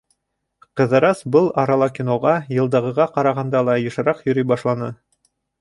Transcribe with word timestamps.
Ҡыҙырас 0.79 1.21
был 1.35 1.49
арала 1.65 1.89
киноға 1.99 2.31
йылдағыға 2.57 3.07
ҡарағанда 3.19 3.65
ла 3.69 3.79
йышыраҡ 3.85 4.25
йөрөй 4.27 4.51
башланы. 4.55 4.93